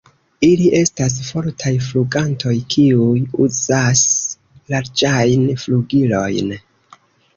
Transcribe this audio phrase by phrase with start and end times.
[0.45, 4.03] Ili estas fortaj flugantoj kiuj uzas
[4.75, 6.55] larĝajn flugilojn.